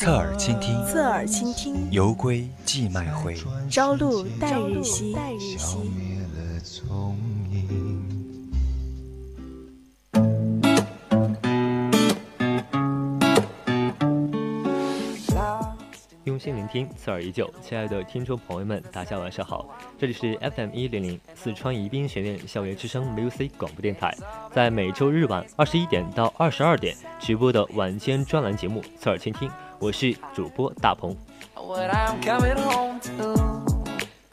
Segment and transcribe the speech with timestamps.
[0.00, 3.36] 侧耳倾听，侧耳倾听，犹归寄麦回，
[3.68, 5.14] 朝露待日晞。
[16.24, 17.52] 用心聆听，侧耳依旧。
[17.60, 24.16] 亲爱的听众朋友们，大家晚上好，这里是 FM 一零零四川宜宾学院校园之声 Music 广播电台，
[24.50, 29.46] 在每周日晚二十一点到二十二点直播的晚间专栏节目《侧耳倾听》。
[29.80, 31.16] 我是主播大鹏。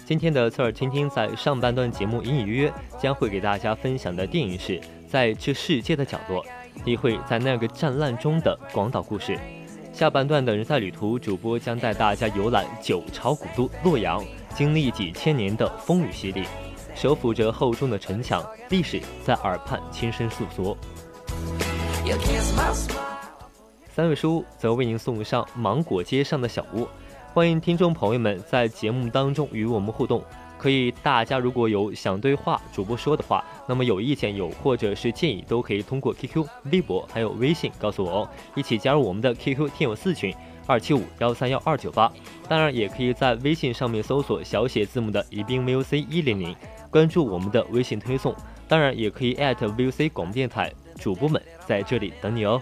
[0.06, 4.74] 今天的侧耳倾听，在上半段节目隐隐约约将会给大家分享的电影是
[5.10, 6.44] 《在这世界的角落》，
[6.84, 9.40] 体会在那个战乱中的广岛故事。
[9.94, 14.22] 下半段的人在旅途，主播将带大家游览九朝古都洛阳，
[14.54, 16.44] 经历几千年的风雨洗礼，
[16.94, 20.78] 手抚着厚重的城墙，历史在耳畔轻声诉说。
[23.98, 26.88] 三位叔则为您送上芒果街上的小屋，
[27.34, 30.24] 欢迎听众朋友们在节目当中与我们互动。
[30.56, 38.30] 可以，大家如果有想对话主播说的话，那么有意见有或者是建议，都可以通过 QQ、微博还有微信告诉我哦。
[38.54, 40.32] 一起加入我们的 QQ 听友四群
[40.68, 42.08] 二七五幺三幺二九八。
[42.48, 46.56] 当然，也可以在微信上面搜索小写字母的宜宾 VOC 一零零，
[46.92, 48.36] 关注我们的微信推送。
[48.68, 52.62] 当然，也可以 @VOC 广播电台主播们在这里等你哦。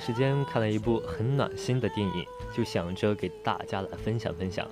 [0.00, 2.24] 时间看了一部很暖心的电影，
[2.56, 4.66] 就想着给大家来分享分享。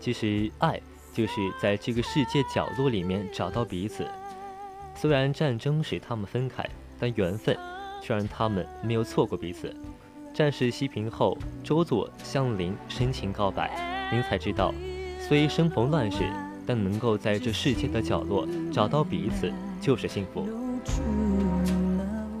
[0.00, 0.80] 其实，爱
[1.12, 4.06] 就是在这个世界角落里面找到彼此。
[4.94, 6.64] 虽然战争使他们分开，
[6.98, 7.56] 但缘分
[8.02, 9.74] 却让他们没有错过彼此。
[10.32, 14.72] 战事息平后，周作向林深情告白，林才知道，
[15.20, 16.24] 虽生逢乱世，
[16.66, 20.48] 但能够在这世界的角落找到彼此就是幸福。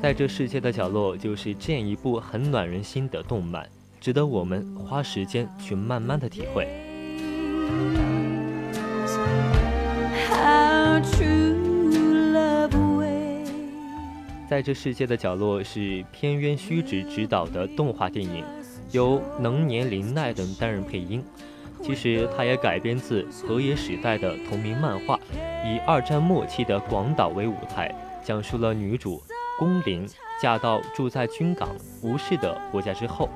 [0.02, 3.68] 在这世界的角落，就是这样一部很暖人心的动漫，
[4.00, 6.66] 值得我们花时间去慢慢的体会。
[14.48, 18.42] 在这世界的角落是片渊虚直执导的动画电影，
[18.92, 21.22] 由能年林奈等担任配音。
[21.82, 25.20] 其实它也改编自河野时代的同名漫画，
[25.64, 27.94] 以二战末期的广岛为舞台，
[28.24, 29.22] 讲述了女主
[29.60, 30.08] 宫林
[30.40, 31.68] 嫁到住在军港
[32.00, 33.28] 无事的国家之后，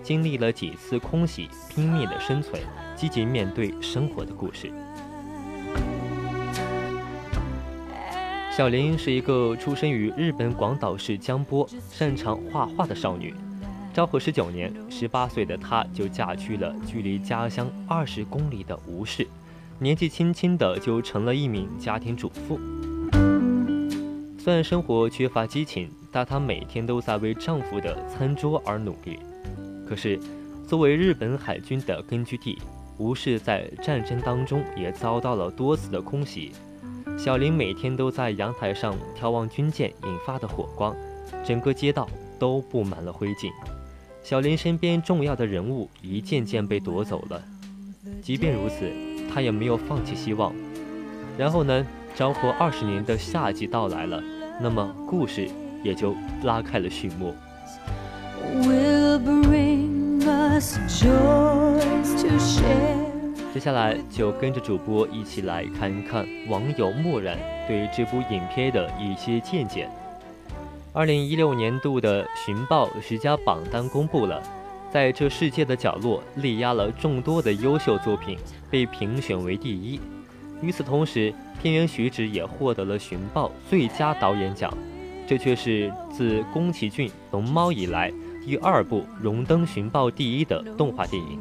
[0.00, 2.62] 经历了几次空袭，拼命的生存，
[2.94, 4.70] 积极面对生活的故事。
[8.56, 13.34] 小林是一个出生于日本广岛市江波、擅长画画的少女。
[13.92, 19.26] 昭和十九年，十八岁的她就嫁去了距离家乡二十公里的吴氏，
[19.80, 22.60] 年纪轻轻的就成了一名家庭主妇。
[24.42, 29.20] 虽然生活缺乏激情，但她每天都在为丈夫的餐桌而努力。
[29.88, 30.18] 可是，
[30.66, 32.58] 作为日本海军的根据地，
[32.98, 36.50] 吴氏在战争当中也遭到了多次的空袭。
[37.16, 40.92] 小林每天都在阳台上眺望军舰引发的火光，
[41.46, 43.48] 整个街道都布满了灰烬。
[44.24, 47.40] 小林身边重要的人物一件件被夺走了，
[48.20, 48.90] 即便如此，
[49.32, 50.52] 他也没有放弃希望。
[51.38, 51.86] 然后呢，
[52.16, 54.22] 昭和二十年的夏季到来了，
[54.60, 55.48] 那么故事
[55.82, 56.14] 也就
[56.44, 57.34] 拉开了序幕。
[63.52, 67.36] 接下来就跟着主播一起来看一看网友漠然
[67.68, 69.88] 对这部影片的一些见解。
[70.92, 74.42] 二零一六年度的寻报十佳榜单公布了，
[74.90, 78.38] 在这世界的角落力压了众多的优秀作品，
[78.70, 80.00] 被评选为第一。
[80.62, 84.72] 与此同时，片源徐直也获得了寻报最佳导演奖，
[85.26, 88.12] 这却是自宫崎骏《龙猫》以来
[88.46, 91.38] 第二部荣登寻报第一的动画电影。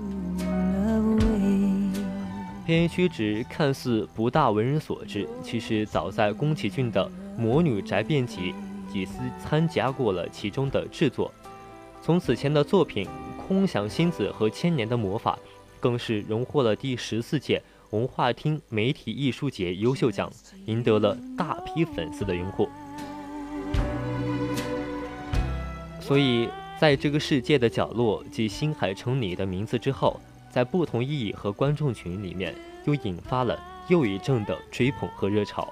[2.65, 7.05] 片源虚直看似不大为人所知，其实早在宫崎骏的
[7.39, 8.53] 《魔女宅变集》
[8.93, 11.31] 几次参加过了其中的制作。
[12.01, 13.05] 从此前的作品
[13.47, 15.35] 《空想星子》和《千年的魔法》，
[15.79, 17.61] 更是荣获了第十四届。
[17.91, 20.31] 文化厅媒体艺术节优秀奖，
[20.65, 22.69] 赢得了大批粉丝的拥护。
[25.99, 26.47] 所以，
[26.79, 32.55] 在这个世界的角落及新海诚你的名字之后，在不同意义和观众群里面，
[32.85, 33.59] 又引发了
[33.89, 35.67] 又一阵的追捧和热潮。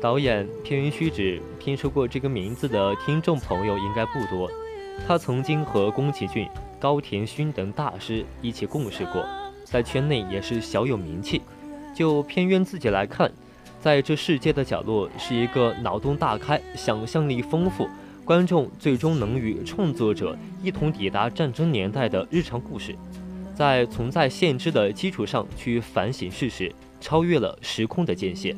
[0.00, 4.50] 导演片云虚指，听说过这个名字的听众朋友应该不多。
[5.06, 6.48] 他曾经和宫崎骏、
[6.78, 9.24] 高田勋等大师一起共事过，
[9.64, 11.42] 在圈内也是小有名气。
[11.94, 13.32] 就片渊自己来看，
[13.80, 17.88] 在这世界的角落是一个脑洞大开、想象力丰富、
[18.24, 22.94] 观众最终能与创作者一同抵达战争年代的日常故事，
[23.54, 26.70] 在存在限制的基础上去反省事实，
[27.00, 28.56] 超越了时空的界限。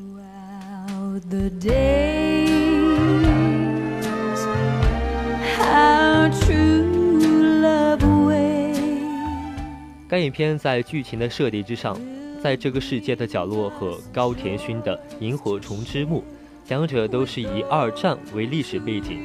[10.07, 11.99] 该影片在剧情的设定之上，
[12.43, 16.21] 在这个世界的角落和高田勋的《萤火虫之墓》，
[16.69, 19.19] 两者都是以二战为历史背景，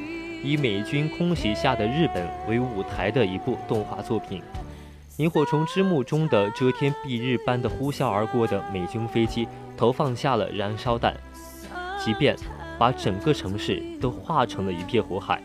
[0.44, 4.40] 以美军空袭下的日本为舞台的一部动画作品。
[5.16, 11.14] 《萤火虫之墓》中的遮天蔽日般的呼啸而过的美军飞机，投放下了燃烧弹，
[11.98, 12.36] 即便
[12.78, 15.42] 把整个城市都化成了一片火海。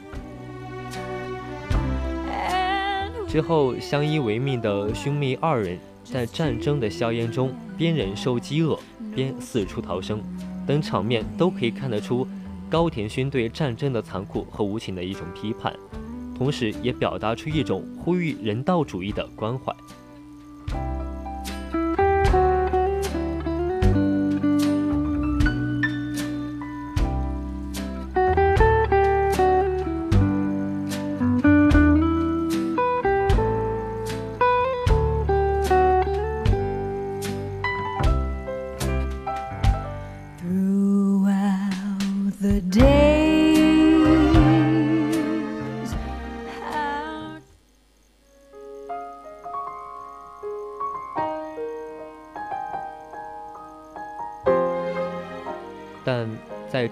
[3.29, 8.77] 之后，相依为命的兄妹二人在战争的硝烟中边忍受饥饿
[9.13, 10.19] 边四处逃生，
[10.65, 12.27] 等场面都可以看得出
[12.67, 15.71] 高田勋对战争的残酷和无情的一种批判，
[16.35, 19.71] 同时也表达出一种呼吁人道主义的关怀。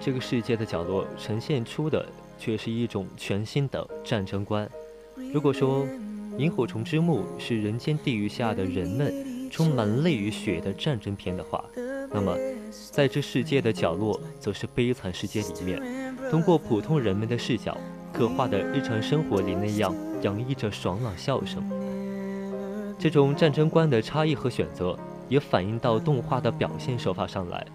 [0.00, 2.06] 这个世界的角落呈现出的
[2.38, 4.68] 却是一种全新的战争观。
[5.32, 5.84] 如果说
[6.38, 11.64] 《萤火虫之墓》是人间地狱下的人们充满泪与血的战争片的话，
[12.12, 12.36] 那么
[12.92, 15.82] 在这世界的角落则是悲惨世界里面，
[16.30, 17.76] 通过普通人们的视角
[18.12, 21.62] 刻画的日常生活里那样洋溢着爽朗笑声。
[22.98, 24.96] 这种战争观的差异和选择
[25.28, 27.66] 也反映到动画的表现手法上来，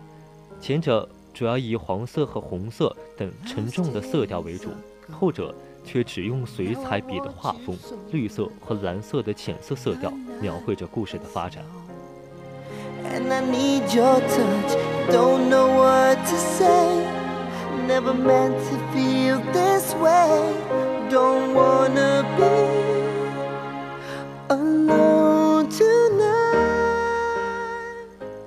[0.62, 1.08] 前者。
[1.34, 4.70] 主要以黄色和红色等沉重的色调为主，
[5.12, 5.54] 后者
[5.84, 7.76] 却只用水彩笔的画风，
[8.12, 11.66] 绿色和蓝色的浅色色调描绘着故事的发展。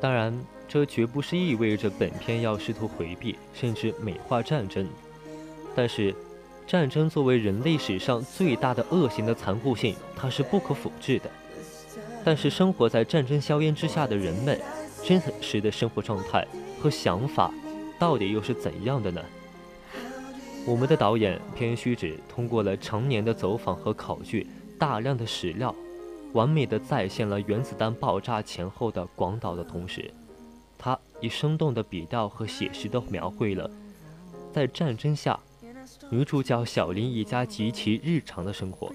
[0.00, 0.55] 当然。
[0.76, 4.86] 这绝不是意味着本片要试图回避甚至美化战争，
[5.74, 6.14] 但是，
[6.66, 11.30] 战争作为人类史上最大的恶行的残酷性，它是不可复制的。
[12.22, 14.60] 但是，生活在战争硝烟之下的人们，
[15.02, 16.46] 真实的生活状态
[16.78, 17.50] 和想法，
[17.98, 19.22] 到底又是怎样的呢？
[20.66, 24.46] 我们的导演片虚指通过了常年的走访和考据，
[24.78, 25.74] 大量的史料，
[26.34, 30.10] 完美的再现了原子弹爆炸前后的广岛的同时。
[30.78, 33.70] 他以生动的笔调和写实的描绘了，
[34.52, 35.38] 在战争下，
[36.10, 38.92] 女主角小林一家极其日常的生活。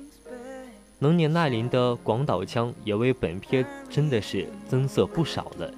[0.99, 5.71] 能年耐龄的广岛腔也为本片真的是增色不少了。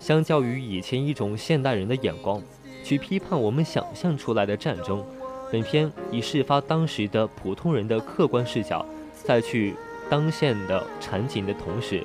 [0.00, 2.42] 相较于以前一种现代人的眼光
[2.82, 5.04] 去批判我们想象出来的战争，
[5.52, 8.84] 本片以事发当时的普通人的客观视角，
[9.22, 9.74] 再去
[10.08, 12.02] 当现的场景的同时。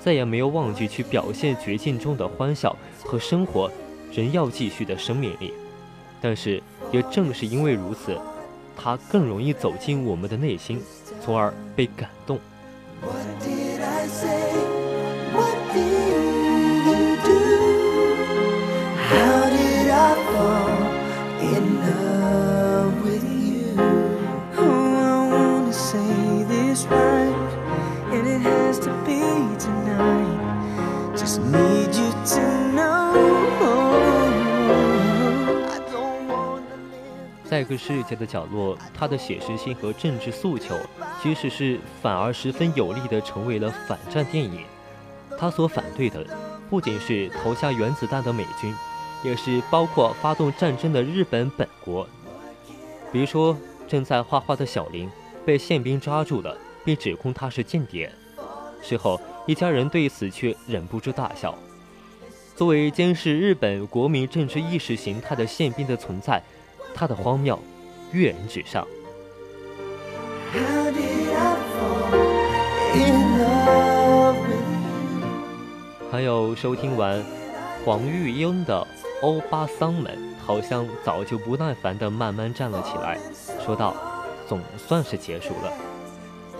[0.00, 3.70] 再也没有忘记去表现绝境中的欢笑和生活
[4.12, 5.52] 仍要继续的生命力，
[6.20, 8.18] 但是也正是因为如此，
[8.76, 10.80] 它更容易走进我们的内心，
[11.22, 12.38] 从而被感动。
[37.50, 40.78] 在一个世界的角落，他的写实性和政治诉求，
[41.20, 44.60] 即使是反而十分有力的成为了反战电影。
[45.36, 46.24] 他所反对的，
[46.70, 48.72] 不仅是投下原子弹的美军，
[49.24, 52.06] 也是包括发动战争的日本本国。
[53.12, 53.56] 比如说，
[53.88, 55.10] 正在画画的小林
[55.44, 58.12] 被宪兵抓住了，并指控他是间谍。
[58.80, 61.58] 事后，一家人对此却忍不住大笑。
[62.54, 66.40] 作为监视日本国民政治意识形态的宪兵的存在。
[66.94, 67.58] 他的荒谬，
[68.12, 68.86] 跃然纸上。
[76.10, 77.24] 还有收听完
[77.84, 78.86] 黄玉英的
[79.24, 80.12] 《欧巴桑们》，
[80.44, 83.18] 好像早就不耐烦地慢慢站了起来，
[83.64, 83.94] 说道
[84.48, 85.72] ：“总算是结束了。”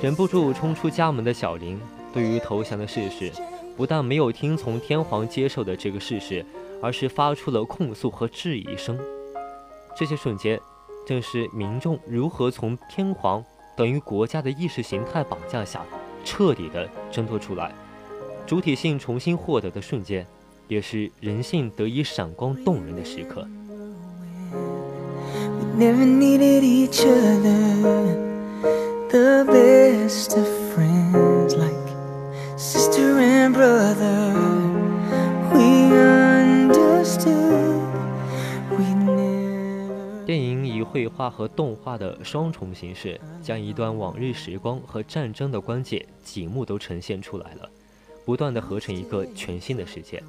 [0.01, 1.79] 忍不住冲出家门的小林，
[2.13, 3.31] 对于投降的事实，
[3.77, 6.47] 不但没有听从天皇接受的这个事实，
[6.81, 8.99] 而是发出了控诉和质疑声。
[9.97, 10.59] 这些瞬间，
[11.07, 13.45] 正是民众如何从天皇
[13.77, 15.83] 等于国家的意识形态绑架下，
[16.25, 17.73] 彻底的挣脱出来，
[18.47, 20.27] 主体性重新获得的瞬间，
[20.69, 23.47] 也是人性得以闪光动人的时刻。
[40.91, 47.69] 绘画和动画的双重形式，将一段往日时光和战争的关键几幕都呈现出来了，
[48.25, 50.21] 不断的合成一个全新的世界。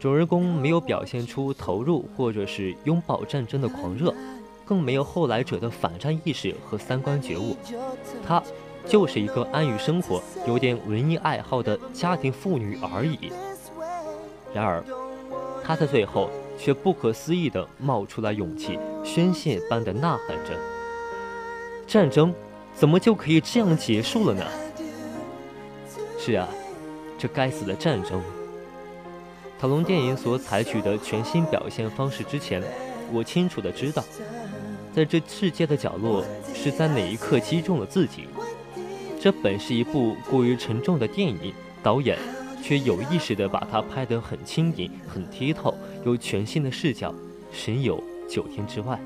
[0.00, 4.12] 主人公没有表现出投入或者是拥抱战争的狂热，
[4.64, 7.56] 更没有后来者的反战意识和三观觉悟，
[8.26, 8.42] 他
[8.88, 13.30] 就是一个安于生活、有点文艺爱好的家庭妇女而已。
[14.52, 14.84] 然而，
[15.62, 16.28] 他在最后。
[16.58, 20.58] 却不可思议地冒出来勇气，宣泄般的呐喊着
[21.86, 22.34] ：“战争
[22.74, 24.44] 怎么就可以这样结束了呢？”
[26.18, 26.48] 是啊，
[27.18, 28.22] 这该死的战争！
[29.60, 32.62] 塔隆电影所采取的全新表现方式之前，
[33.12, 34.02] 我清楚地知道，
[34.94, 38.28] 在这世界的角落是在哪一刻击中了自己。
[39.20, 42.18] 这本是一部过于沉重的电影，导演。
[42.66, 47.14] 却有意识地把它拍得很轻盈、很剔透，有全新的视角，
[47.50, 48.98] 神游九天之外。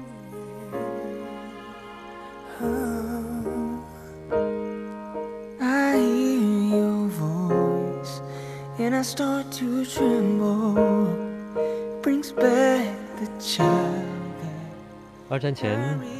[15.30, 15.78] 二战前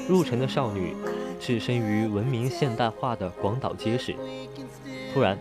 [0.09, 0.95] 入城的少女，
[1.41, 4.15] 置身于文明现代化的广岛街市，
[5.13, 5.37] 突然。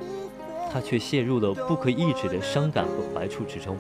[0.70, 3.78] 她却陷入了不可抑制的伤感和怀触之中。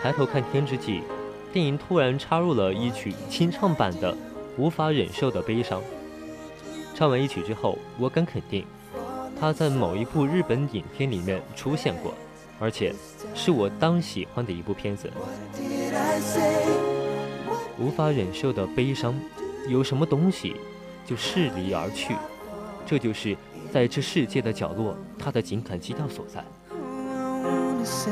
[0.00, 1.02] 抬头看天之际，
[1.52, 4.12] 电影突然插入了一曲清唱版的
[4.56, 5.80] 《无法忍受的悲伤》。
[6.94, 8.64] 唱完一曲之后，我敢肯定，
[9.40, 12.14] 他在某一部日本影片里面出现过，
[12.60, 12.94] 而且
[13.34, 15.10] 是我当喜欢的一部片子。
[17.76, 19.18] 无法忍受的悲伤，
[19.68, 20.54] 有什么东西
[21.04, 22.14] 就逝离而去。
[22.86, 23.36] 这就是
[23.72, 26.44] 在这世界的角落，他的情感基调所在。
[27.78, 28.10] I say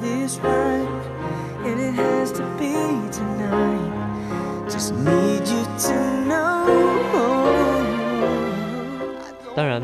[0.00, 2.72] this right，and it has to be
[3.10, 5.94] tonight，just need you to
[6.28, 6.68] know。
[9.56, 9.82] 当然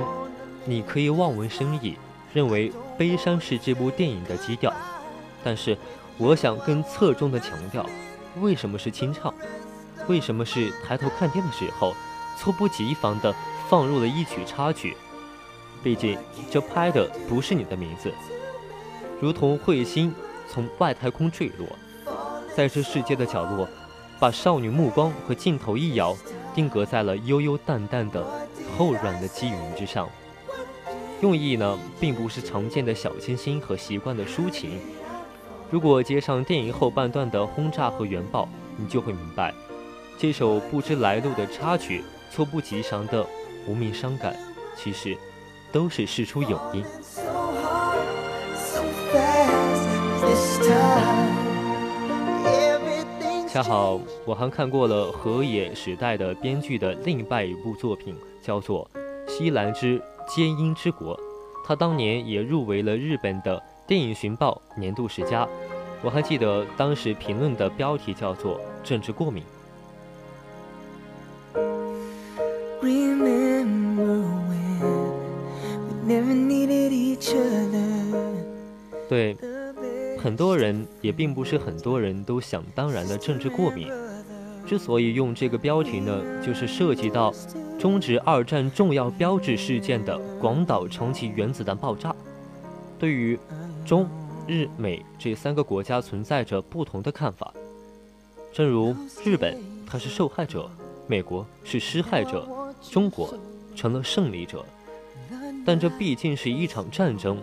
[0.65, 1.97] 你可以望文生义，
[2.33, 4.73] 认为悲伤是这部电影的基调，
[5.43, 5.77] 但是
[6.17, 7.85] 我想更侧重的强调，
[8.41, 9.35] 为什么是清唱，
[10.07, 11.93] 为什么是抬头看天的时候，
[12.39, 13.35] 猝不及防的
[13.69, 14.97] 放入了一曲插曲，
[15.83, 16.17] 毕竟
[16.53, 18.13] 这拍的不是你的名字。
[19.25, 20.15] 如同彗星
[20.51, 21.67] 从外太空坠落，
[22.55, 23.67] 在这世界的角落，
[24.21, 26.15] 把少女目光和镜头一摇，
[26.55, 28.23] 定格在了悠悠淡淡的
[28.77, 30.07] 厚软的积云之上。
[31.23, 34.79] 用意呢，并不是常见的小清新和习惯的抒情。
[35.71, 39.55] 如果接上电影后半段的轰炸和原爆，你就会明白，
[40.19, 43.27] 这首不知来路的插曲，猝不及防的。
[43.67, 44.37] 无名伤感，
[44.77, 45.17] 其实
[45.73, 46.85] 都是事出有因。
[53.55, 58.91] 恰好我还看过了河野时代的编剧的另外一部作品，叫做
[59.31, 61.17] 《西兰之皆因之国》，
[61.65, 65.47] 他当年也入围了日本的电影寻报年度十佳。
[66.03, 69.45] 我还记得当时评论的标题叫做“政治过敏”。
[79.09, 79.37] 对。
[80.25, 83.91] 很多人也并不是很多人都想当然的政治过敏。
[84.67, 87.31] 之所以用这个标题呢，就是涉及到
[87.79, 92.17] 终止二战重要标志事件的广岛长崎原子弹爆炸，
[92.99, 93.39] 对于
[93.85, 94.09] 中
[94.47, 97.53] 日美这三个国家存在着不同的看法。
[98.51, 100.71] 正如日本它是受害者，
[101.07, 102.49] 美国是施害者，
[102.81, 103.35] 中国
[103.77, 104.65] 成了胜利者。
[105.67, 107.37] 但这毕竟是一场战争，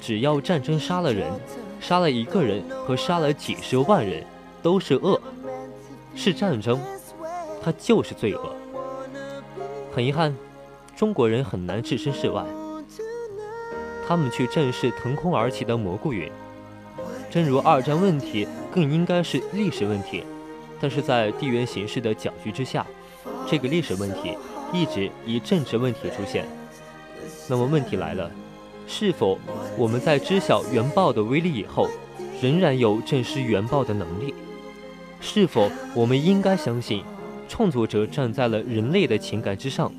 [0.00, 1.30] 只要战争杀了人。
[1.82, 4.24] 杀了一个人和杀了几十万人
[4.62, 5.20] 都是恶，
[6.14, 6.80] 是战争，
[7.60, 8.54] 它就是罪恶。
[9.92, 10.34] 很遗憾，
[10.96, 12.44] 中国人很难置身事外，
[14.06, 16.30] 他们却正是腾空而起的蘑菇云。
[17.28, 20.22] 正如二战问题更应该是历史问题，
[20.80, 22.86] 但是在地缘形势的搅局之下，
[23.48, 24.38] 这个历史问题
[24.72, 26.46] 一直以政治问题出现。
[27.48, 28.30] 那么问题来了。
[28.94, 29.38] 是否
[29.78, 31.88] 我们在知晓原爆的威力以后，
[32.42, 34.34] 仍然有证实原爆的能力？
[35.18, 37.02] 是否我们应该相信，
[37.48, 39.90] 创作者站在了人类的情感之上，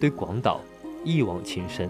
[0.00, 0.60] 对广岛
[1.04, 1.88] 一往情深？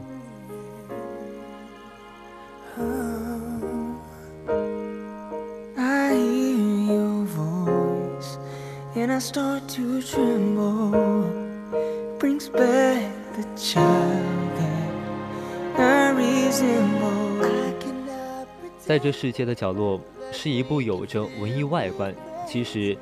[18.79, 20.01] 在这世界的角落，
[20.33, 22.13] 是一部有着文艺外观，
[22.49, 22.97] 其实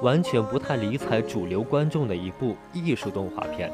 [0.00, 3.70] 完全不太理睬主流观众的一部艺术动画片。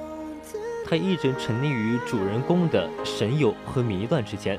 [0.85, 4.59] 它一直沉溺于主人公的神游和迷乱之间，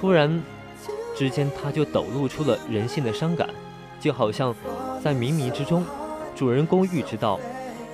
[0.00, 0.42] 突然
[1.14, 3.48] 之间，他就抖露出了人性的伤感，
[4.00, 4.54] 就好像
[5.02, 5.84] 在冥冥之中，
[6.34, 7.38] 主人公预知到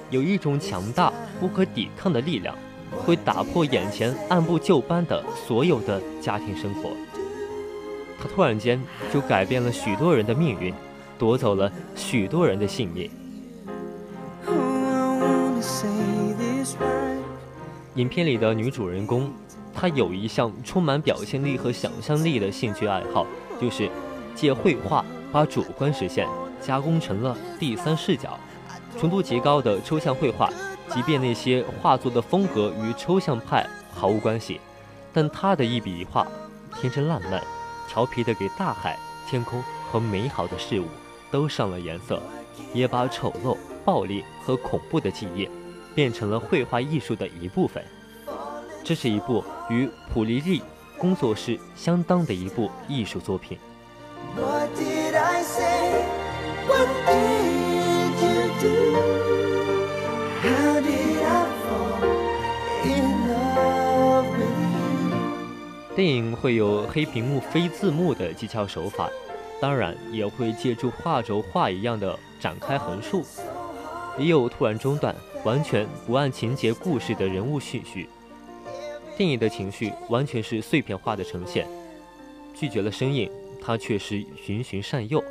[0.09, 2.57] 有一种强大不可抵抗的力量。
[2.91, 6.91] 会打破眼前按部就班的所有的家庭生活，
[8.21, 8.81] 他突然间
[9.13, 10.75] 就改变了许多人的命运，
[11.19, 13.11] 夺走了许多人的性命。
[17.97, 19.31] 影片里的女主人公，
[19.75, 23.27] 她有一项充满表现力和想象力的兴趣爱好，
[23.61, 23.91] 就是
[24.35, 26.27] 借绘画把主观实现
[26.61, 28.39] 加工成了第三视角，
[28.99, 30.51] 纯度极高的抽象绘画。
[30.93, 34.61] 即便那些画作的风格与抽象派毫无关系，
[35.13, 36.27] 但他的一笔一画，
[36.81, 37.43] 天真烂漫、
[37.89, 38.99] 调皮的给大海、
[39.29, 40.87] 天空和美好的事物
[41.31, 42.21] 都上了颜色，
[42.75, 45.49] 也把丑陋、暴力和恐怖的记忆
[45.95, 47.83] 变成了绘画艺术的一部分。
[48.83, 50.63] 这是一部与普利利
[50.99, 53.59] 工作室相当的一部艺术作品。
[66.01, 69.07] 电影会有黑屏幕非字幕的技巧手法，
[69.61, 73.23] 当然也会借助画轴画一样的展开横竖，
[74.17, 78.09] 也有突然中断、完全不按情节故事的人物叙序。
[79.15, 81.67] 电影的情绪完全是碎片化的呈现，
[82.55, 83.31] 拒绝了声音，
[83.63, 85.23] 它却是循循善诱，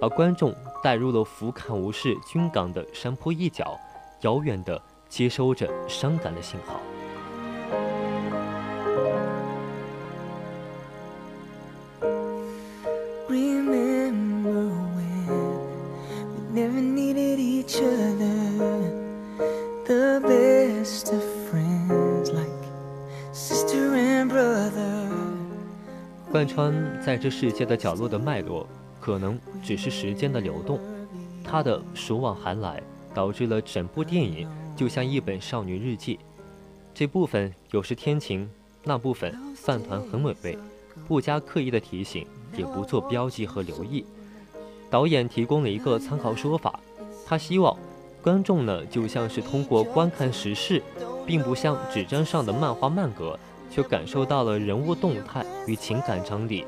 [0.00, 3.78] 把观众带入了俯瞰无视军港的山坡一角，
[4.22, 6.80] 遥远的接收着伤感的信号。
[27.06, 28.66] 在这世界的角落的脉络，
[29.00, 30.80] 可能只是时间的流动，
[31.44, 32.82] 它的暑往寒来，
[33.14, 36.18] 导致了整部电影就像一本少女日记。
[36.92, 38.50] 这部分有时天晴，
[38.82, 40.58] 那部分饭团很美味，
[41.06, 44.04] 不加刻意的提醒，也不做标记和留意。
[44.90, 46.80] 导演提供了一个参考说法，
[47.24, 47.78] 他希望
[48.20, 50.82] 观众呢就像是通过观看时事，
[51.24, 53.38] 并不像纸张上的漫画漫格。
[53.68, 56.64] 却感受到了人物动态与情感张力，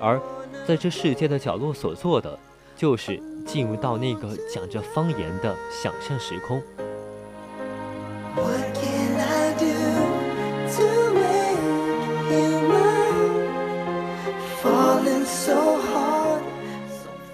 [0.00, 0.20] 而
[0.66, 2.38] 在这世界的角落所做的，
[2.76, 6.62] 就是进入到那个讲着方言的想象时空。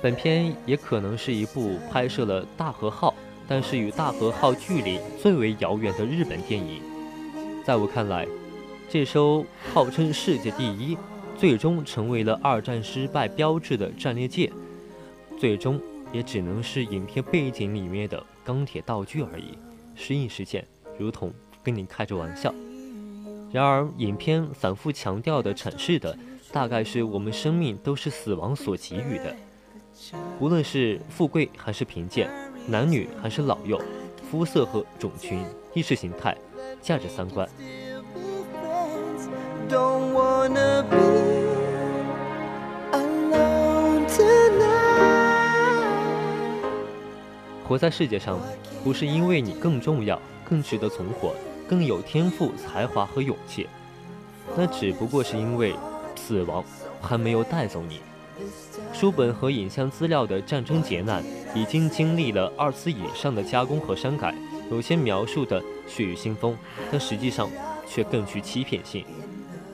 [0.00, 3.14] 本片也可能是一部拍摄了大和号，
[3.46, 6.82] 但是与大和号距离最为遥远的日本电影。
[7.64, 8.26] 在我看来，
[8.90, 10.98] 这艘号称世界第一，
[11.36, 14.50] 最终成为了二战失败标志的战列舰，
[15.38, 15.80] 最终
[16.12, 19.58] 也只能是影片背景里面的钢铁道具而已，
[19.94, 20.64] 时隐时现，
[20.98, 22.54] 如同跟你开着玩笑。
[23.52, 26.16] 然而，影片反复强调的阐释的，
[26.52, 29.34] 大概是我们生命都是死亡所给予的。
[30.38, 32.30] 无论是富贵还是贫贱，
[32.66, 33.78] 男女还是老幼，
[34.30, 36.36] 肤色和种群，意识形态，
[36.80, 37.46] 价值三观。
[47.72, 48.38] 活在世界上，
[48.84, 51.34] 不是因为你更重要、更值得存活、
[51.66, 53.66] 更有天赋、才华和勇气，
[54.54, 55.74] 那只不过是因为
[56.14, 56.62] 死亡
[57.00, 58.00] 还没有带走你。
[58.92, 64.34] 书本和影像资料的战争劫难已经经历了二次以上的加工和删改，
[64.70, 65.58] 有些描述的
[65.88, 66.54] 血雨腥风，
[66.90, 67.48] 但实际上
[67.88, 69.02] 却更具欺骗性。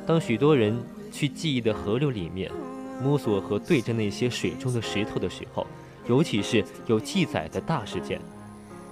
[0.07, 0.81] 当许多人
[1.11, 2.49] 去记忆的河流里面
[3.03, 5.67] 摸索和对着那些水中的石头的时候，
[6.09, 8.18] 尤其是有记载的大事件，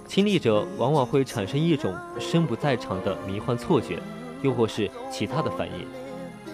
[0.07, 3.97] 亲历者往往会产生一种身不在场的迷幻错觉，
[4.43, 5.87] 又或是其他的反应，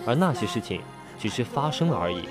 [0.08, 0.80] 而那些事情
[1.20, 2.24] 只是发生了而已。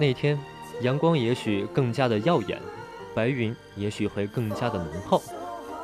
[0.00, 0.38] 那天，
[0.82, 2.60] 阳光也许更加的耀眼，
[3.18, 5.20] 白云也许会更加的浓厚。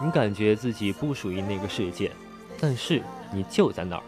[0.01, 2.12] 你感觉自己不属于那个世界，
[2.61, 4.03] 但是你就在那儿。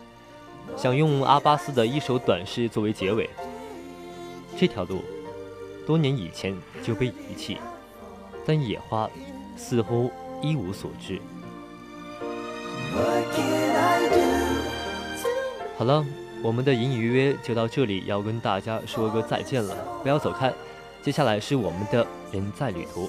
[0.77, 3.29] 想用阿巴斯的一首短诗作为结尾。
[4.57, 5.03] 这条路。
[5.85, 7.59] 多年以前就被遗弃，
[8.45, 9.11] 但野花
[9.57, 10.11] 似乎
[10.41, 11.21] 一无所知。
[15.77, 16.05] 好了，
[16.43, 20.53] 我们的隐隐约约就到这里，要跟大家说个再见了，不要走开。
[21.07, 23.09] 接下来是我们的人在旅途。